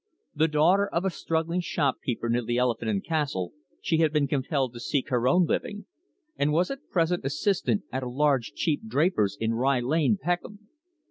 [0.33, 4.73] The daughter of a struggling shopkeeper near the Elephant and Castle, she had been compelled
[4.73, 5.85] to seek her own living,
[6.35, 10.69] and was at present assistant at a large cheap draper's in Rye Lane, Peckham.